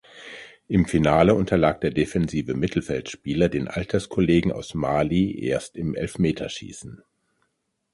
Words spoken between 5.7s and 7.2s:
im Elfmeterschießen.